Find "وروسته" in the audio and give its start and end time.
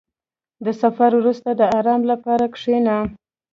1.19-1.49